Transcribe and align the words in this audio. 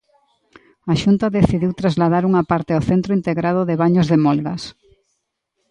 A 0.91 0.93
Xunta 1.01 1.33
decidiu 1.37 1.71
trasladar 1.81 2.23
unha 2.29 2.43
parte 2.51 2.71
ao 2.73 2.85
centro 2.89 3.11
integrado 3.19 3.61
de 3.69 3.79
Baños 3.81 4.07
de 4.11 4.17
Molgas. 4.25 4.63